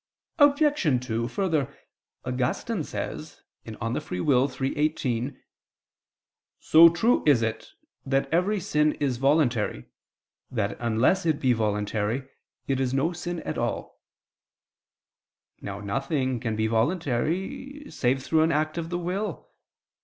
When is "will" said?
18.97-19.51